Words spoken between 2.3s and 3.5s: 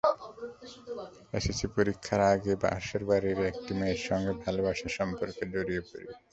আগে পাশের বাড়ির